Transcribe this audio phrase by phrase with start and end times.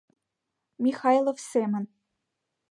[0.85, 1.85] Михайлов семын